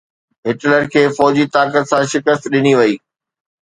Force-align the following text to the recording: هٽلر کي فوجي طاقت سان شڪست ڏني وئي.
هٽلر 0.47 0.81
کي 0.93 1.03
فوجي 1.17 1.45
طاقت 1.55 1.83
سان 1.91 2.03
شڪست 2.11 2.43
ڏني 2.53 2.73
وئي. 2.79 2.93